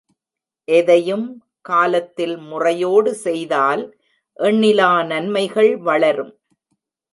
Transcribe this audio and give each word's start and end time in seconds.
எதையும் 0.67 1.25
காலத்தில் 1.61 2.33
முறையோடு 2.37 3.13
செய்தால் 3.25 3.83
எண்ணிலா 4.39 4.91
நன்மைகள் 5.05 5.71
வளரும். 5.77 6.33